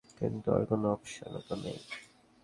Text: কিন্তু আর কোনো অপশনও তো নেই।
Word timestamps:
কিন্তু 0.17 0.47
আর 0.55 0.63
কোনো 0.65 0.85
অপশনও 0.91 1.41
তো 1.47 1.55
নেই। 1.55 1.79